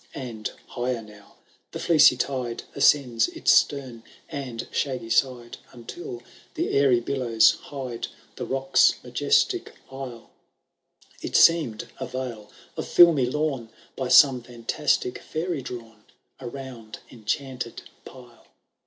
And 0.15 0.49
higher 0.65 1.03
now 1.03 1.35
the 1.73 1.79
fleecy 1.79 2.17
tide 2.17 2.63
Ascends 2.73 3.27
its 3.27 3.51
stem 3.53 4.01
and 4.29 4.67
shaggy 4.71 5.09
nde^ 5.11 5.57
UntU 5.73 6.23
the 6.55 6.71
airy 6.71 6.99
billows 6.99 7.57
hide^ 7.65 8.07
The 8.35 8.47
rock*s 8.47 8.95
majestic 9.03 9.75
isle; 9.91 10.31
It 11.21 11.35
seemed 11.35 11.83
a 11.99 12.07
yeil 12.07 12.49
of 12.75 12.87
filmy 12.87 13.27
lawn. 13.27 13.69
By 13.95 14.07
some 14.07 14.41
fimtastie 14.41 15.13
fiuxy 15.19 15.61
drawn* 15.63 16.03
Around 16.39 16.97
enchanted 17.11 17.83
pile. 18.03 18.47